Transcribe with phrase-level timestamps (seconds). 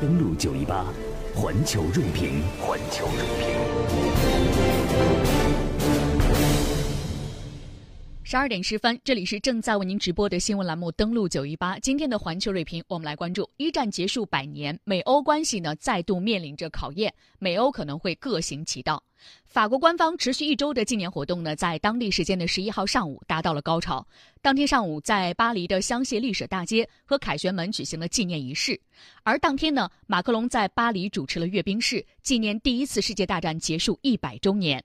[0.00, 0.86] 登录九一八，
[1.34, 5.69] 环球锐评，环球锐评。
[8.30, 11.76] 十二点十分，这里是正在为您直播的新闻栏目，登录九一八。
[11.80, 19.02] 今天的环球锐评，我们来关注一战结束百年，美欧关系呢再度面临着考验，美欧可能会各行其道。
[19.44, 24.06] 法国官方持续一周的纪念活动呢，在当地时间的十一号上午达到了高潮。
[24.40, 28.80] 当天上午，在巴黎的香榭丽舍大街和凯旋门举行了纪念仪式，
[29.24, 34.80] 而当天呢，马克龙在巴黎主持了阅兵式，纪念第一次世界大战结束一百周年。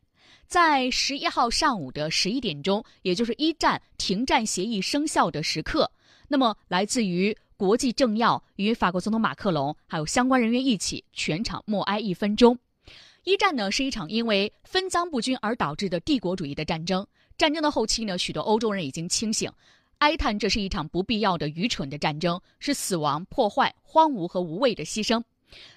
[0.48, 5.90] 在十一号上午的十一点钟，也就是一战停战协议生效的时刻，
[6.27, 12.58] 那么来自于国际政要与法国总统马克龙还有相关人员一起，全场默哀一分钟。
[13.23, 17.05] 一战呢是一场因为分赃不均而导致的帝国主义的战争。
[17.38, 19.52] 战争的后期呢，许多欧洲人已经清醒，
[19.98, 25.22] 哀叹这是一场不必要的、愚蠢的战争，是死亡、破坏、荒芜和无谓的牺牲。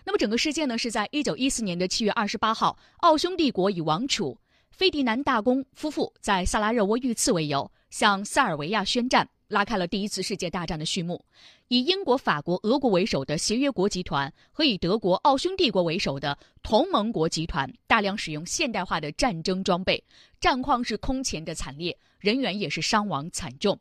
[0.04, 4.37] 那么整个事件呢，是在一九一四年的七月二十八号，奥匈帝国以王储。
[4.79, 11.21] 费迪南大公夫妇在萨拉热窝遇刺为由，向塞尔维亚宣战，拉开了第一次世界大战的序幕。
[11.66, 20.01] 以英国、法国、俄国为首的协约国集团和以德国、奥匈帝国为首的同盟国集团大量使用现代化的战争装备，
[20.40, 23.76] 战况是空前的惨烈，人员也是伤亡惨重。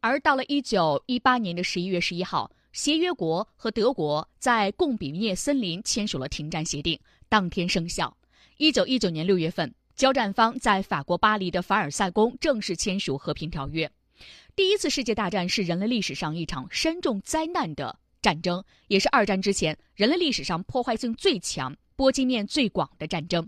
[0.00, 8.16] 而到了一九一八年的十一月十一号，协约国和德国在贡比涅森林签署了停战协定，当天生效。
[8.56, 9.70] 一九一九年六月份。
[10.00, 13.92] 交战方在法国巴黎的凡尔赛宫正式签署和平条约。
[14.56, 23.46] 第一次世界大战是人类历史上一场深重灾难的战争，也是二战之前人类历史上破坏性最强、波及面最广的战争。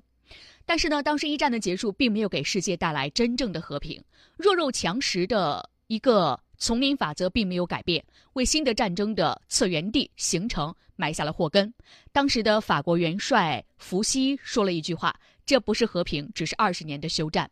[0.66, 4.04] 但是呢，当时一战的结束并没有给世界带来真正的和平，
[4.36, 11.72] 弱肉强食的一个丛林法则并没有改变，为新的战争的策源地形成埋下了祸根。
[12.12, 15.18] 当时的法国元帅伏羲说了一句话。
[15.44, 17.50] 这不是和平，只是二十年的休战。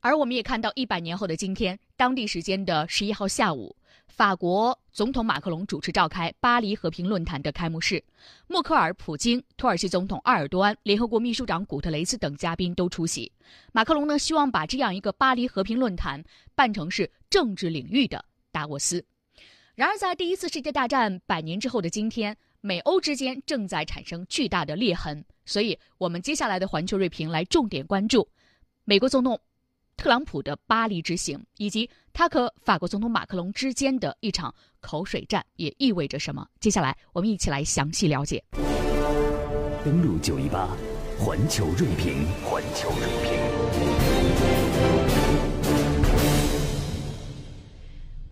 [0.00, 3.76] 而我们也看到，一百年后的今天，当地时间的十一号下午，
[4.08, 8.02] 法国总统马克龙主持召开巴黎和平论坛的开幕式，
[8.46, 13.30] 默克尔、普京、土耳其总统埃尔多安、联合国秘书长古特雷斯等嘉宾都出席。
[13.72, 19.04] 马克龙呢，希望把这样一个巴黎和平论坛办成是政治领域的达沃斯。
[19.74, 25.24] 然而，在第一次世界大战百年之后的今天，美欧之间正在产生巨大的裂痕。
[25.44, 28.28] 所以，我们接下来的环球锐评来重点关注
[28.84, 29.40] 美国总统
[29.96, 36.46] 特朗普的巴黎之行，以及他和法国总统马克龙之间的一场口水战，也意味着什么？
[36.60, 38.42] 接下来，我们一起来详细了解。
[39.84, 40.68] 登录九一八，
[41.18, 43.40] 环球锐评，环球锐评。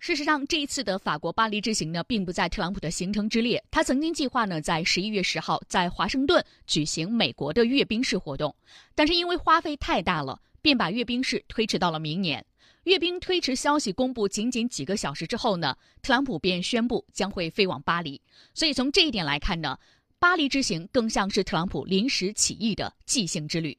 [0.09, 3.63] 事实上，这一次的法国巴黎之行呢，并不在特朗普的行程之列。
[3.69, 8.55] 他曾经计划呢，在十一月十号在华盛顿举行美国的阅兵式活动，
[8.95, 12.43] 但是因为花费太大了，便把阅兵式推迟到了明年。
[12.85, 18.19] 阅兵推迟消息公布仅仅几个小时之后呢，特朗普便宣布将会飞往巴黎。
[18.55, 19.77] 所以从这一点来看呢，
[20.17, 23.77] 巴黎之行更像是特朗普临时起意的即兴之旅。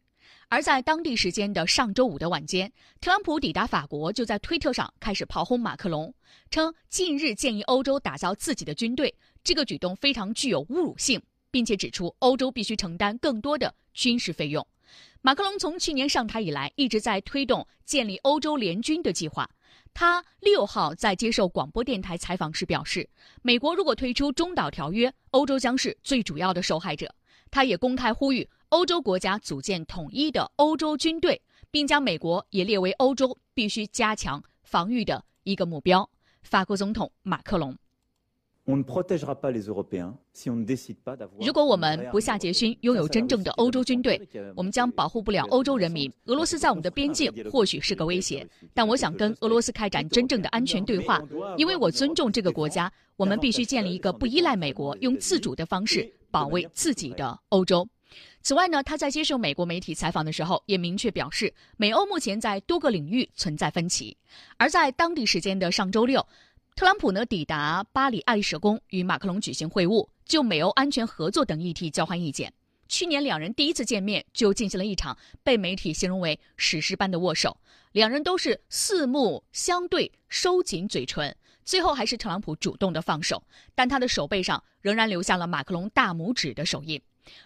[0.50, 6.12] 而在当地时间的上周五的晚间，特朗普抵达法国，就在推特上开始炮轰马克龙，
[6.50, 11.22] 称近日建议欧洲打造自己的军队，这个举动非常具有侮辱性，
[11.53, 14.66] 并且指出欧洲必须承担更多的军事费用。
[15.22, 19.49] 马克龙从去年上台以来，一直在推动建立欧洲联军的计划。
[19.94, 23.09] 他六号在接受广播电台采访时表示，
[23.43, 27.15] 美国如果退出中导条约，欧洲将是最主要的受害者。
[27.53, 28.49] 他也公开呼吁。
[28.70, 31.42] 欧洲国家组建统一的欧洲军队，
[31.72, 36.08] 并将美国也列为欧洲必须加强防御的一个目标。
[36.42, 37.76] 法国总统马克龙：
[41.41, 44.20] 如果我们不下决心拥有真正的欧洲军队，
[44.54, 46.09] 我们将保护不了欧洲人民。
[46.26, 51.20] 俄罗斯在我们的边境或许是个威胁，但我想跟俄罗斯开展真正的安全对话，
[51.56, 52.91] 因为我尊重这个国家。
[53.16, 57.86] 我们必须建立一个不依赖美国、用自主的方式保卫自己的欧洲。
[58.42, 64.16] 此外呢，他在接受美国媒体采访的时候也明确表示，美欧目前在多个领域存在分歧。
[64.57, 66.27] 而在当地时间的上周六，
[66.75, 72.53] 特朗普呢抵达巴黎爱丽舍宫与马克龙举行会晤，就美欧安全合作等议题交换意见。
[72.89, 77.57] 去年两人第一次见面就进行了一场被媒体形容为史诗般的握手，
[77.93, 83.43] 两人都是四目相对，收紧嘴唇，最后还是特朗普主动的放手，
[83.75, 87.01] 但他的手背上仍然留下了马克龙大拇指的手印。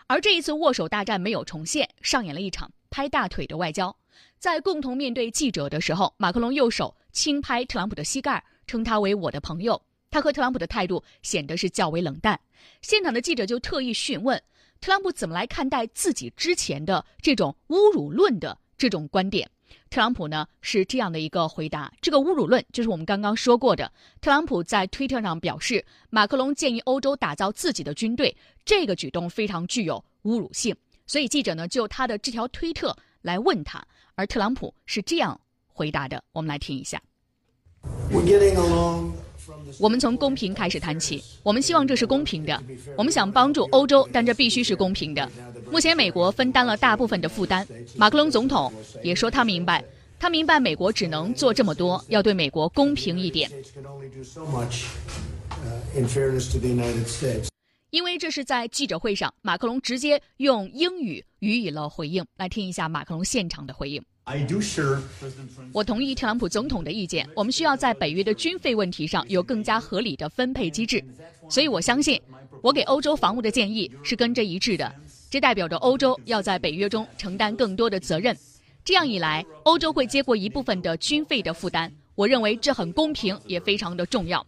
[0.06, 3.96] 而这一次握手大战没有重现，上演了一场拍大腿的外交。
[4.38, 9.80] 在共同面对记者的时候，马克龙右手轻拍特朗普的膝盖，称他为我的朋友。
[10.10, 12.38] 他和特朗普的态度显得是较为冷淡。
[12.82, 14.40] 现场的记者就特意询问
[14.80, 19.50] 特朗普怎么来看待自己之前的这种侮辱论的这种观点。
[19.90, 23.90] 特朗普呢是这样的一个回答：这个侮辱论就是我们刚刚说过的。
[24.20, 30.74] 特朗普在推特上表示，马克龙建议欧洲打造自己的军队，这个举动非常具有侮辱性。
[31.06, 33.84] 所以记者呢就他的这条推特来问他，
[34.14, 36.22] 而特朗普是这样回答的。
[36.32, 37.00] 我们来听一下。
[39.78, 42.62] 我们从公平开始谈起，我们希望这是公平的。
[42.96, 45.30] 我们想帮助欧洲，但这必须是公平的。
[45.70, 47.66] 目前美国分担了大部分的负担。
[47.96, 48.72] 马克龙总统
[49.02, 49.84] 也说他明白，
[50.18, 53.50] 他明白美国只能做这么多，要对美国公平一点。
[57.90, 62.24] 因为这是在记者会上，马克龙直接用英语予以了回应。
[62.36, 64.02] 来听一下马克龙现场的回应。
[65.72, 71.02] 我同意特朗普总统的意见，我们需要在北约的军费问题上有更加合理的分配机制。
[71.48, 72.20] 所以我相信，
[72.62, 74.90] 我给欧洲防务的建议是跟这一致的。
[75.28, 78.34] 这代表着欧洲要在北约中承担更多的责任。
[78.82, 81.92] 这样一来，欧洲会接过一部分的军费的负担。
[82.14, 84.46] 我认为这很公平，也非常的重要。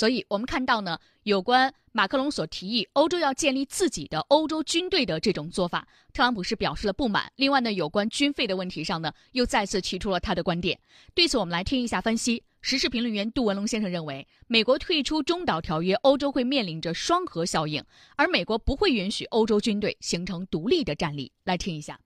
[0.00, 7.30] 所以，我们看到呢，有关马克龙所提议欧洲要建立自己的欧洲军队的这种做法，特朗普是表示了不满。
[7.36, 10.80] 另外呢，有关军费的问题上呢，又再次提出了他的观点。
[11.14, 12.42] 对此，我们来听一下分析。
[12.62, 17.84] 时事评论员杜文龙先生认为，美国退出中导条约，欧洲会面临着双核效应，
[18.16, 21.30] 而美国不会允许欧洲军队形成独立的战力。
[21.44, 22.00] 来听一下。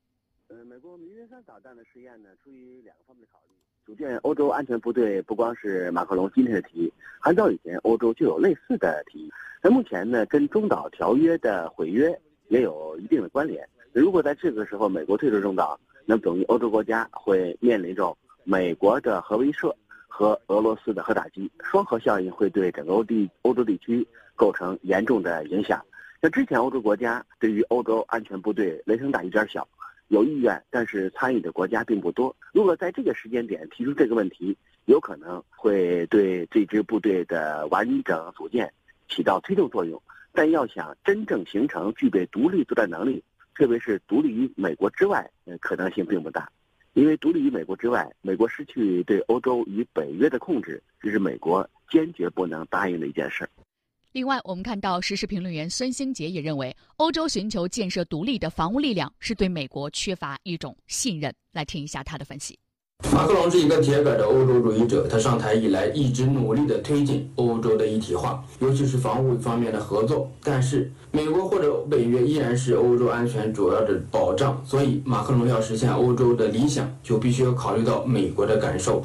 [0.49, 3.55] 呃，美国明月三导弹的试验呢，出于两个方面的考虑。
[3.87, 9.31] 组建欧洲安全部队不光是马克龙今天的提议，很早以前欧洲就有类似的提议。
[9.63, 13.69] 那目前呢，跟中导条约的毁约也有一定的关联。
[13.93, 19.71] 如果在这个时候美国退出中导，那么等于欧洲国家会面临着美国的核威慑
[20.09, 25.85] 和俄罗斯的核打击，双核效应会对整个欧地欧洲地区构成严重的影响。
[26.23, 29.69] 像之前欧洲国家对于欧洲安全部队雷声大雨点小。
[30.15, 32.37] 有意愿，但是参与的国家并不多。
[32.53, 38.73] 如果在这个时间点提出这个问题，有可能会对这支部队的完整组建
[39.09, 40.01] 起到推动作用。
[40.33, 43.25] 但要想真正形成具备独立作战能力，
[43.57, 45.29] 特别是独立于美国之外，
[45.61, 46.49] 可能性并不大。
[46.93, 53.49] 因为独立于美国之外，美国失去对欧洲与北约的控制，这是美国坚决不能答应的一件事。
[54.15, 61.35] 另外，我们看到时事评论员孙兴杰也认为，欧洲寻求建设独立的防务力量是对美国缺乏一种信任。
[61.53, 62.57] 来听一下他的分析。
[63.13, 70.31] 马克龙是一个铁杆的欧洲主义者，他上台以来一直努力地推进欧洲的一体化，尤其是防务方面的合作。
[70.45, 79.05] 但是，美国或者北约依然是欧洲安全主要的保障，所以马克龙要实现欧洲的理想，就必须要考虑到美国的感受。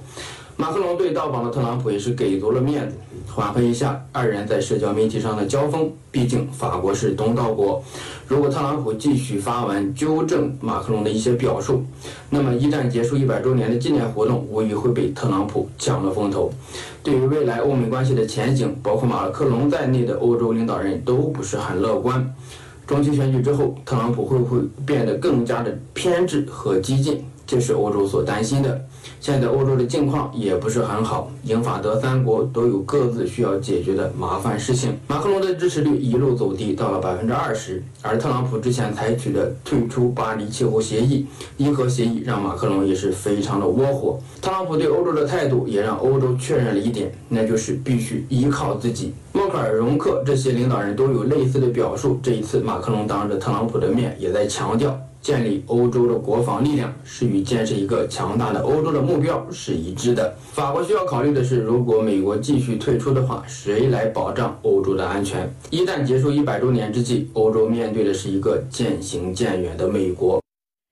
[0.60, 2.96] 马克龙对到访的特朗普也是给足了面子，
[3.34, 5.90] 缓和一下二人在社交媒体上的交锋。
[6.12, 7.82] 毕竟法国是东道国，
[8.28, 11.82] 如果特朗普继续发文纠正马克龙的一些表述，
[12.30, 16.52] 那么一战结束一百周年的纪念活动无疑会被特朗普抢了风头。
[17.02, 22.36] 对于未来欧美关系的前景，包括马克龙在内的欧洲领导人都不是很乐观。
[22.86, 27.24] 中期选举之后，特朗普会不会变得更加的偏执和激进？
[27.50, 28.80] 这是欧洲所担心的。
[29.20, 34.96] 现在欧洲的境况也不是很好，英法德三国都有各自需要解决的麻烦事情。
[35.08, 37.84] 马克龙的支持率一路走低，到了百分之二十。
[38.04, 41.26] 而特朗普之前采取的退出巴黎气候协议、
[41.58, 44.20] 伊核协议，让马克龙也是非常的窝火。
[44.40, 49.12] 特朗普对欧洲的态度也让欧洲确认了一点，那就是必须依靠自己。
[49.34, 52.20] 默克尔、容克这些领导人都有类似的表述。
[52.22, 54.96] 这一次，马克龙当着特朗普的面也在强调。
[55.30, 60.34] 建立欧洲的国防力量是与建设一个强大的欧洲的目标是一致的。
[60.54, 65.48] 法国需要考虑的是，如果美国继续退出的话，谁来保障欧洲的安全？
[65.70, 70.39] 一旦结束一百周年之际，欧洲面对的是一个渐行渐远的美国。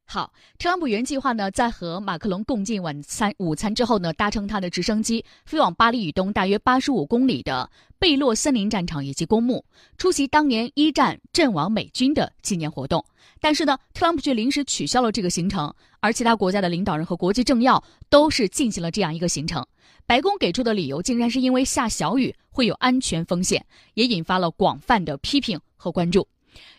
[0.10, 9.66] 好，特朗普原计划呢，在和马克龙共进晚餐午餐之后呢，搭乘他的直升机飞往巴黎以东大约八十五公里的贝洛森林战场以及公墓，
[9.98, 13.04] 出席当年一战阵亡美军的纪念活动。
[13.42, 19.68] 但是呢，特朗普却临时取消了这个行程，而其他国家的领导人和国际政要都是进行了这样一个行程。
[20.06, 26.26] 白宫给出的理由竟然是因为下小雨会有安全风险，也引发了广泛的批评和关注。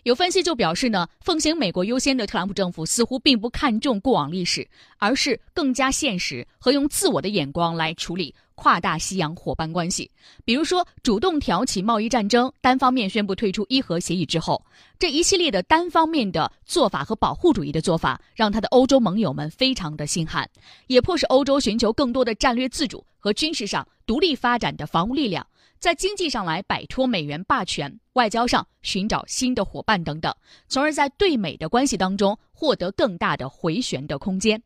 [0.03, 4.69] 有分析就表示呢，奉行美国优先的特朗普政府似乎并不看重过往历史，
[4.99, 10.11] 而是更加现实和用自我的眼光来处理跨大西洋伙伴关系。
[10.45, 14.65] 比如说，主动挑起贸易战争，单方面宣布退出伊核协议之后，
[14.99, 20.49] 这一系列的单方面的做法和保护主义的做法，让他的欧洲盟友们非常的心寒，
[20.87, 25.47] 也迫使欧洲寻求更多的战略自主和军事上独立发展的防务力量，
[25.79, 30.35] 在经济上来摆脱美元霸权，外交上寻找新的伙伴等等，
[30.67, 34.61] 从而在对美的关系当中获得更大的回旋的空间。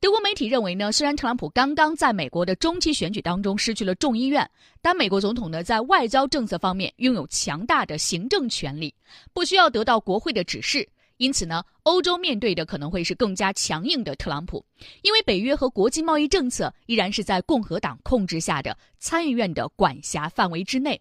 [0.00, 4.50] 德国媒体认为呢，虽然特朗普刚刚在美国的中期选举当中失去了众议院，
[4.80, 8.94] 但美国总统呢在外交政策方面拥有强大的行政权力，
[9.34, 10.88] 不需要得到国会的指示。
[11.18, 14.64] 因此呢，欧洲面对的可能会是更加强硬的特朗普，
[15.02, 20.98] 因为北约和国际贸易政策依然是在共和党控制下的参议院的管辖范围之内。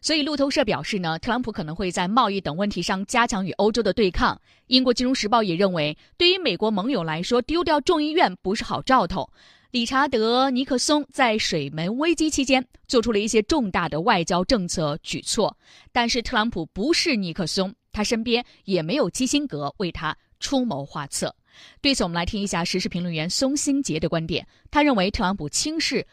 [0.00, 4.40] 所以路透社表示呢，特朗普可能会在贸易等问题上加强与欧洲的对抗。
[4.66, 9.28] 英国金融时报也认为，对于美国盟友来说，丢掉众议院不是好兆头。
[9.70, 15.56] 理查德·尼克松在水门危机期间做出了一些重大的外交政策举措，
[15.92, 21.32] 但是特朗普不是尼克松，他身边也没有基辛格为他出谋划策。
[21.80, 24.44] 对此，我们来听一下时事评论员松新杰的观点。
[24.72, 26.04] 他认为，特朗普轻视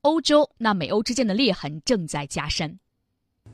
[0.00, 2.76] 欧洲，那美欧之间的裂痕正在加深。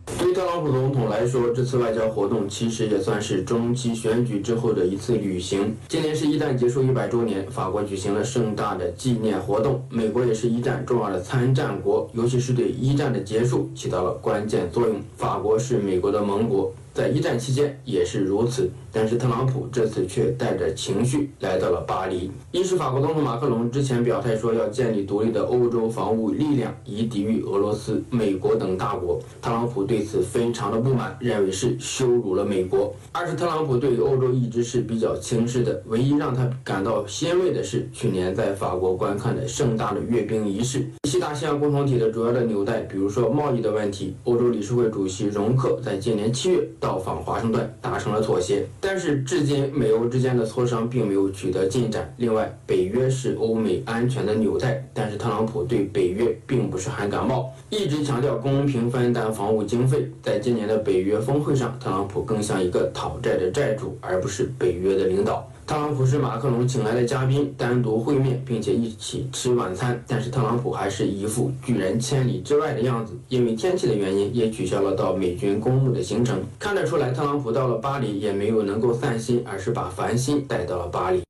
[0.06, 5.74] 对于特朗普总统来说，这次外交活动其实也算是中期选举之后的一次旅行。
[5.88, 9.84] 今年是一战结束一百周年，法国举行了盛大的纪念活动。
[9.88, 15.00] 美国也是一战重要的参战国，尤其是对一战的结束起到了关键作用。
[15.16, 16.72] 法国是美国的盟国。
[16.94, 22.30] 在一战期间也是如此，但是特朗普这次却带着情绪来到了巴黎。
[22.50, 29.18] 一是法国总统马克龙之前表态说要建立独立的欧洲防务力量，以抵御俄罗斯、美国等大国。
[29.40, 32.94] 特朗普对此非常的不满，认为是羞辱了美国。
[33.12, 40.86] 二是特朗普对于欧洲一直是比较轻视的，唯一让他感到欣慰的是去年在法国观看的盛大的阅兵仪式。
[41.08, 46.62] 西大西洋共同体的主要的纽带，比如说贸易的问题，欧洲理事会主席容克在今年七月。
[46.80, 52.12] 到访华盛顿，达成了妥协，但是至今美欧之间的磋商并没有取得进展。
[52.16, 60.10] 另外，北约是欧美安全的纽带，但是特朗普对北约并不是很感冒，一直强调公平分担防务经费。
[60.20, 65.48] 在今年的北约峰会上，特朗普更像一个讨债的债主，而不是北约的领导。
[65.72, 69.98] 特朗普是马克龙请来的嘉宾，单独会面，并且一起吃晚餐。
[70.06, 76.42] 但是特朗普还是一副拒人千里之外的样子，因为天气的原因，也取消了到美军公墓的行程。
[76.58, 81.22] 看得出来，特朗普到了巴黎也没有能够散心，而是把烦心带到了巴黎。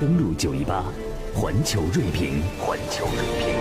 [0.00, 0.82] 登录九一八，
[1.32, 3.54] 环球锐评，环球锐评，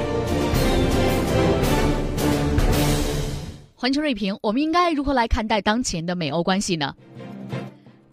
[3.75, 6.91] 环球锐评，我们应该如何来看待当前的美欧关系呢？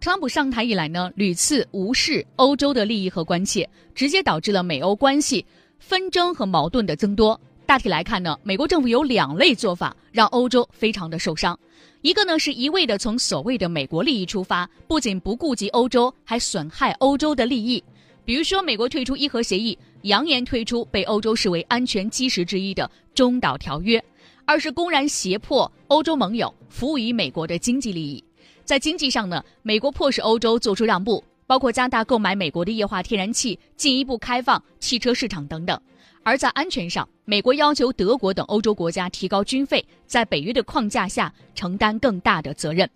[0.03, 5.47] 特朗普上台以来呢，屡次无视欧洲的利益和关切，直接导致了美欧关系
[5.79, 7.41] 纷争和矛盾的增多。
[7.65, 11.57] 大体来看呢，美国政府有两类做法让欧洲非常的受伤。
[12.01, 17.81] 一个呢是一味的从所谓的美国利益出发，不仅不顾及欧洲，还损害欧洲的利益。
[18.25, 24.01] 比如说，美国退出伊核协议，扬言退出被欧洲视为安全基石之一的中导条约；
[24.47, 28.25] 二是公然胁迫欧洲盟友服务于美国的经济利益。
[28.64, 35.76] 在经济上呢，美国迫使欧洲做出让步，包括加大购买美国的液化天然气，进一步开放汽车市场等等；
[36.23, 42.88] 而在安全上，美国要求德国等欧洲国家提高军费，在北约的框架下承担更大的责任。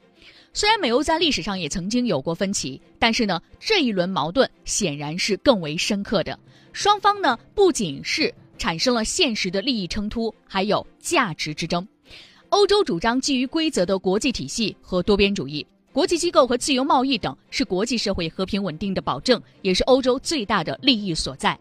[0.53, 6.39] 虽然美欧在历史上也曾经有过分歧，但是呢，这一轮矛盾显然是更为深刻的。
[6.73, 11.87] 双方呢，不仅是产生了现实的利益冲突，还有价值之争。
[12.57, 21.57] 欧洲主张基于规则的国际体系和多边主义，国际机构和自由贸易等是国际社会和平稳定的保证，也是欧洲最大的利益所在。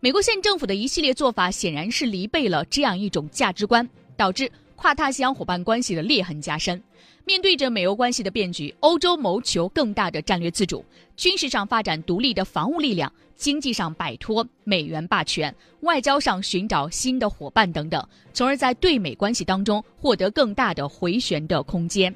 [0.00, 6.82] 美国现政府的一系列做法显然是离背了这样一种价值观，导致跨大西洋伙伴关系的裂痕加深。
[7.24, 10.84] 面对着美欧关系的变局，欧洲谋求更大的战略自主，
[11.16, 22.14] 军事上发展独立的防务力量，经济上摆脱美元霸权，外交上寻找新的伙伴等等，从而在对美关系当中获得更大的回旋的空间。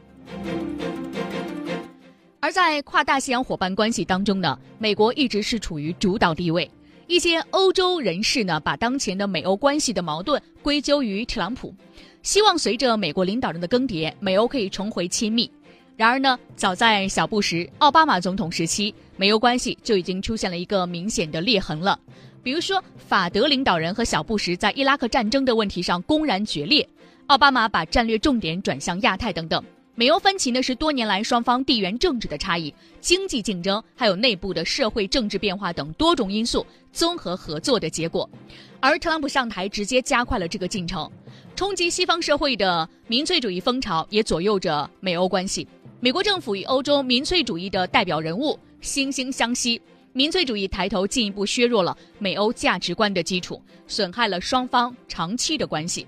[2.41, 6.71] 而在跨大西洋伙伴关系当中呢，美国一直是处于主导地位。
[7.07, 11.75] 一些欧洲人士呢，把当前的美欧关系的矛盾归咎于特朗普。
[12.25, 15.49] 希望随着美国领导人的更迭，美欧可以重回亲密。
[15.95, 22.01] 然而呢，早在小布什、奥巴马总统时期，美欧关系就已经出现了一个明显的裂痕了。
[22.43, 26.89] 比如说，法德领导人和小布什在伊拉克战争的问题上公然决裂，
[27.27, 29.63] 奥巴马把战略重点转向亚太等等。
[29.95, 38.29] 美欧分歧呢，是多年来双方地缘政治的差异、经济竞争，还有内部的社会政治变化等多种因素综合合作的结果。
[38.81, 41.09] 而特朗普上台直接加快了这个进程。
[41.57, 45.67] 冲击西方社会的民粹主义风潮也左右着美欧关系。
[46.01, 49.81] 美国政府与欧洲民粹主义的代表人物惺惺相惜，
[50.13, 56.05] 民粹主义抬头进一步削弱了美欧价值观的基础，损害了双方长期的关系。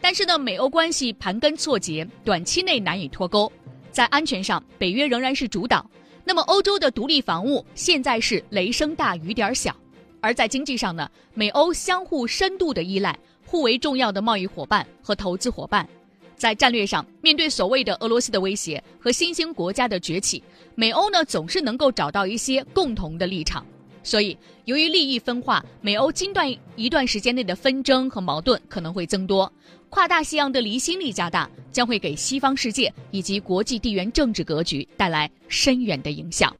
[0.00, 3.50] 但是呢，美欧关系盘根错节，短期内难以脱钩。
[3.90, 5.84] 在安全上，北约仍然是主导。
[6.24, 9.74] 那么，欧洲的独立防务现在是雷声大雨点小。
[10.20, 13.16] 而在经济上呢，美欧相互深度的依赖，
[13.46, 15.88] 互为重要的贸易伙伴和投资伙伴。
[16.36, 23.64] 在战略上，面对所谓的俄罗斯的威胁和新兴国家的崛起，美欧呢总是能够找到一些共同的立场。
[24.02, 24.36] 所以，
[24.66, 29.50] 由于利益分化，美欧近段一段时间内的纷争和矛盾可能会增多，
[29.88, 36.54] 跨大西洋的离心力加大，将会给西方世界以及国际地缘政治格局带来深远的影响。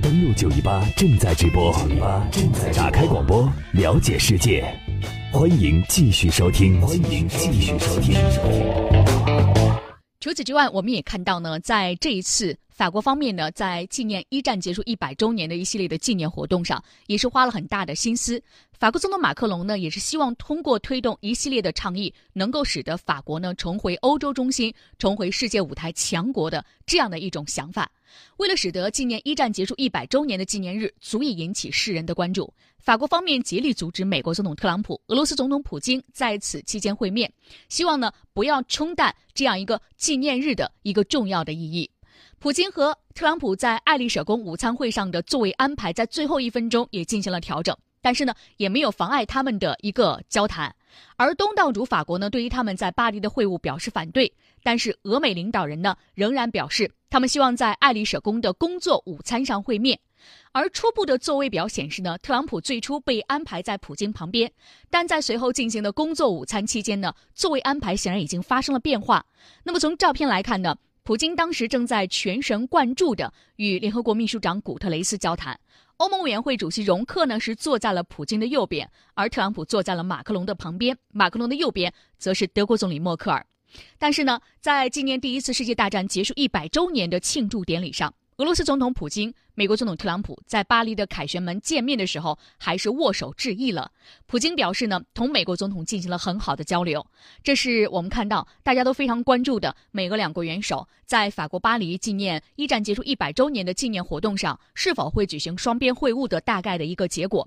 [0.00, 1.74] 登录九一八正在直播，
[2.30, 4.64] 正在打开广播，了解世界，
[5.32, 8.14] 欢迎继续收听，欢迎继续收听。
[10.20, 12.54] 除此之外，我们也看到呢，在这一次。
[12.68, 18.42] 法国方面呢，在纪念一战结束一百周年的一系列的纪念活动上，也是花了很大的心思。
[18.82, 27.88] 法国总统马克龙呢，也是希望通过推动一系列的倡议，能够使得法国呢重回欧洲中心、重回世界舞台强国的这样的一种想法。
[28.38, 37.32] 为了使得纪念一战结束一百周年的纪念日足以引起世人的关注，法国方面竭力阻止美国总统特朗普、俄罗斯总统普京在此期间会面，
[37.68, 41.88] 希望呢不要冲淡这样一个纪念日的一个重要的意义。
[42.40, 50.74] 普京和特朗普在爱丽舍宫午餐会上的座位安排，在最后一分钟也进行了调整，但是呢，也没有妨碍他们的一个交谈。
[51.16, 54.30] 而东道主法国呢，对于他们在巴黎的会晤表示反对，
[54.62, 59.98] 但是俄美领导人呢，仍然表示他们希望在爱丽舍宫的工作午餐上会面。
[60.52, 64.52] 而初步的座位表显示呢，特朗普最初被安排在普京旁边，
[64.90, 69.24] 但在随后进行的工作午餐期间呢，座位安排显然已经发生了变化。
[69.64, 70.76] 那么从照片来看呢？
[71.04, 75.58] 普京当时正在全神贯注地与联合国秘书长古特雷斯交谈，
[76.02, 83.46] 欧盟委员会主席容克呢是坐在了普京的右边，而特朗普坐在了马克龙的旁边，马克龙的右边则是德国总理默克尔。
[84.00, 88.12] 但是呢，在今年第一次世界大战结束一百周年的庆祝典礼上。
[88.38, 93.92] 俄罗斯总统普京、美国总统特朗普在巴黎的凯旋门见面的时候，还是握手致意了。
[94.26, 97.06] 普京表示呢，同美国总统进行了很好的交流。
[97.44, 107.46] 这是我们看到大家都非常关注的美俄两国元首在法国巴黎纪念一战结束一百周年的纪念活动上是否会举行双边会晤的大概的一个结果。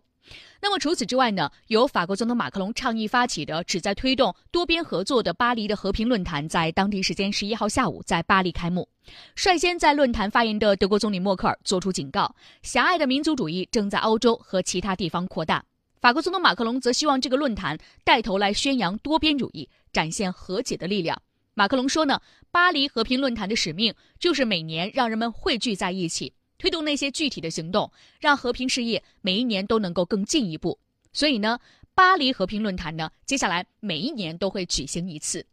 [0.61, 1.51] 那么除此之外呢？
[1.67, 8.88] 由法国总统马克龙倡议发起的、旨在推动多边合作的巴黎的和平论坛，在当地时间十一号下午在巴黎开幕。
[9.35, 15.63] 率先在论坛发言的德国总理默克尔作出警告：狭隘的民族主义正在欧洲和其他地方扩大。
[16.01, 21.21] 法国总统马克龙则希望这个论坛带头来宣扬多边主义，展现和解的力量。
[21.53, 22.19] 马克龙说呢，
[22.51, 26.33] 巴黎和平论坛的使命就是每年让人们汇聚在一起。
[26.58, 30.78] 推动那些具体的行动，让和平事业每一年都能够更进一步。
[31.13, 31.60] 所以呢，
[31.94, 35.46] 巴黎和平论坛呢，接下来每一年都会举行一次。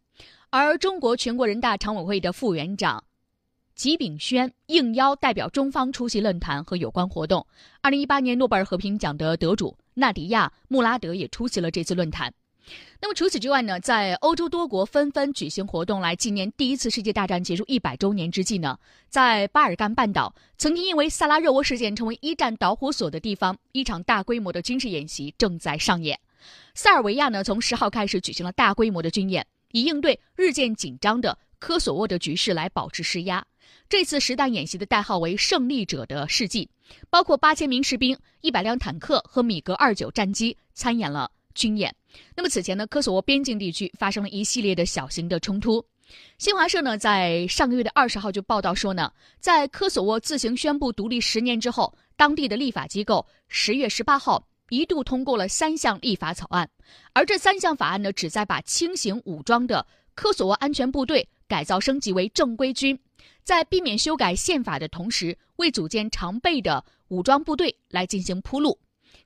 [0.49, 3.03] 而中国全国人大常委会的副委员长
[3.75, 7.45] 吉炳轩应邀代表中方出席论坛和有关活动。
[7.81, 12.31] 二零一八年诺贝尔和平奖的得主纳迪亚·穆拉德也出席了这次论坛。
[13.01, 26.17] 那么除此之外呢，在欧洲多国纷纷举行活动来纪念第一次世界大战结束一百周年之际呢，在巴尔干半岛，曾经因为萨拉热窝事件成为一战导火索的地方，一场大规模的军事演习正在上演。
[26.73, 33.45] 塞尔维亚呢，从十号开始举行了大规模的军演，以应对日渐紧张的科索沃的局势，来保持施压。
[33.89, 36.69] 这次实弹演习的代号为“胜利者的事迹”，
[37.09, 41.29] 包括八千名士兵、一百辆坦克和米格二九战机参演了。
[41.53, 41.93] 军演。
[42.35, 45.83] 那么此前呢，科索沃边境地区发生了一系列的小型的冲突。
[46.37, 56.69] 新华社呢在上个月的二十号就报道说呢，在科索沃自行宣布独立十年之后，当地的立法机构十月十八号一度通过了三项立法草案，
[57.13, 62.99] 而这三项法案呢，旨在把轻型武装的科索沃安全部队改造升级为正规军，
[63.43, 68.77] 在避免修改宪法的同时，为组建常备的武装部队来进行铺路。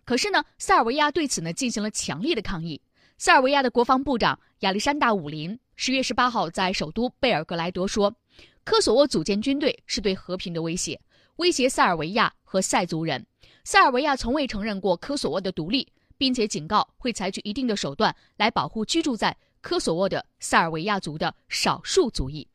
[0.08, 2.82] 可是呢，塞尔维亚对此呢进行了强烈的抗议。
[3.18, 8.16] 塞尔维亚的国防部长亚历山大·武林十月十八号在首都贝尔格莱德说
[8.64, 10.98] ：“科索沃组建军队是对和平的威胁，
[11.36, 13.26] 威胁塞尔维亚和塞族人。
[13.66, 15.86] 塞尔维亚从未承认过科索沃的独立，
[16.18, 22.48] 并且警告会采取一定的手段来保护居住在科索沃的塞尔维亚族的少数族裔。”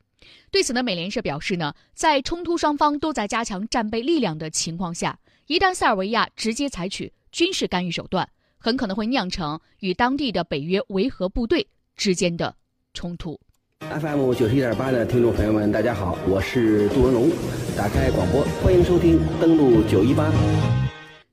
[0.50, 11.66] 对此呢，美联社表示呢，在冲突双方都在加强战备力量的情况下，一旦塞尔维亚直接采取军事干预手段很可能会酿成与当地的北约维和部队
[11.96, 12.54] 之间的
[12.92, 13.40] 冲突。
[13.80, 17.30] FM 九十一点八的听众朋友们，大家好，我是杜文龙。
[17.74, 20.30] 打开广播，欢迎收听登录九一八。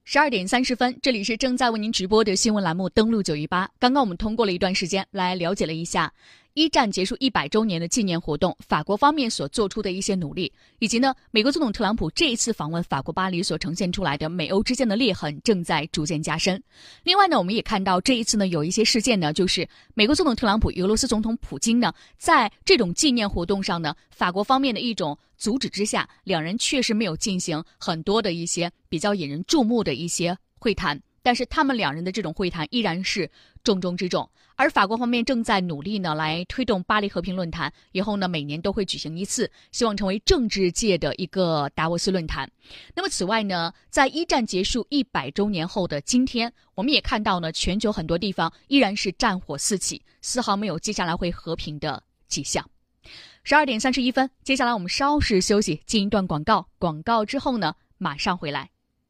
[0.05, 3.69] 十二点三十分，这里是正在为您直播的新闻栏目，登录九一八。
[3.77, 6.11] 刚刚我们通过了一段时间来了解了一下
[6.53, 16.61] 一战结束一百周年的纪念活动，法国方面所做出的一些努力，以及呢，美国总统特朗普这一次访问法国巴黎所呈现出来的美欧之间的裂痕正在逐渐加深。
[17.03, 25.17] 另外呢，我们也看到这一次呢，有一些事件呢，就是美国总统特朗普、俄罗斯总统普京呢，在这种纪念活动上呢，法国方面的一种。
[25.39, 33.31] 阻止之下，两人确实没有进行很多的一些比较引人注目的一些会谈，但是他们两人的这种会谈依然是
[33.69, 34.27] 重中之重。
[34.55, 42.49] 而法国方面正在努力呢，来推动巴黎和平论坛，以后呢每年都会举行一次，希望成为政治界的一个达沃斯论坛。
[42.95, 52.67] 那么此外呢，在一战结束一百周年后的今天，我们也看到呢，全球很多地方依然是战火四起，丝毫没有接下来会和平的迹象。
[53.43, 56.67] 十二点三十一分，接下来我们稍事休息，进一段广告。
[56.79, 58.71] 广告之后呢，马上回来。